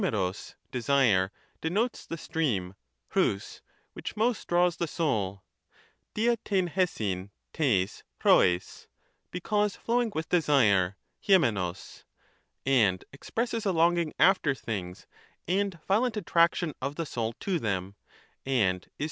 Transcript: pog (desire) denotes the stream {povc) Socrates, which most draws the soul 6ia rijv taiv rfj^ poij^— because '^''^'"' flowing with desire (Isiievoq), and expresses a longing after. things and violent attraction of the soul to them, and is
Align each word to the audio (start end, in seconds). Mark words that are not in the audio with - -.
pog 0.01 0.55
(desire) 0.71 1.31
denotes 1.61 2.07
the 2.07 2.17
stream 2.17 2.73
{povc) 3.11 3.13
Socrates, 3.13 3.61
which 3.93 4.17
most 4.17 4.47
draws 4.47 4.77
the 4.77 4.87
soul 4.87 5.43
6ia 6.15 6.37
rijv 6.43 7.29
taiv 7.53 8.01
rfj^ 8.01 8.01
poij^— 8.23 8.87
because 9.29 9.77
'^''^'"' 9.77 9.79
flowing 9.79 10.11
with 10.15 10.27
desire 10.27 10.97
(Isiievoq), 11.23 12.03
and 12.65 13.05
expresses 13.13 13.63
a 13.63 13.71
longing 13.71 14.13
after. 14.17 14.55
things 14.55 15.05
and 15.47 15.77
violent 15.87 16.17
attraction 16.17 16.73
of 16.81 16.95
the 16.95 17.05
soul 17.05 17.33
to 17.33 17.59
them, 17.59 17.93
and 18.43 18.83
is 18.97 18.99